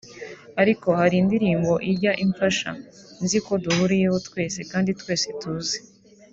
ariko 0.61 0.87
hari 0.99 1.15
indirimbo 1.23 1.73
ijya 1.91 2.11
imfasha 2.25 2.69
nzi 3.23 3.37
ko 3.45 3.53
duhuriyeho 3.63 4.17
twese 4.27 4.59
kandi 4.71 4.89
twese 5.01 5.27
tuzi 5.39 5.77